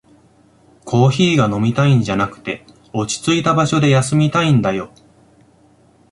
[0.83, 4.91] コーヒーが飲みたいんじゃなくて、落ちついた場所で休みたいんだよ